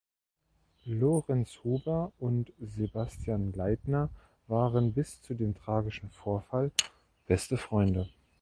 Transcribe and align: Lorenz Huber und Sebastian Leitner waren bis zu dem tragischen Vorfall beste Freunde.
Lorenz 0.87 1.59
Huber 1.63 2.11
und 2.17 2.51
Sebastian 2.59 3.53
Leitner 3.53 4.09
waren 4.47 4.93
bis 4.93 5.21
zu 5.21 5.35
dem 5.35 5.53
tragischen 5.53 6.09
Vorfall 6.09 6.71
beste 7.27 7.55
Freunde. 7.55 8.09